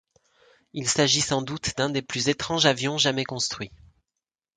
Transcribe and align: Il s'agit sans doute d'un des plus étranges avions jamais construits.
Il 0.73 0.89
s'agit 0.89 1.21
sans 1.21 1.43
doute 1.43 1.77
d'un 1.77 1.91
des 1.91 2.01
plus 2.01 2.27
étranges 2.27 2.65
avions 2.65 2.97
jamais 2.97 3.23
construits. 3.23 3.71